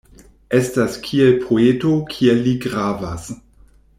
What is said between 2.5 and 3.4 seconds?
gravas.